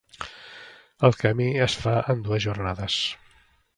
El 1.09 1.13
camí 1.23 1.49
es 1.67 1.75
fa 1.83 1.93
en 2.15 2.25
dues 2.29 2.49
jornades. 2.51 2.97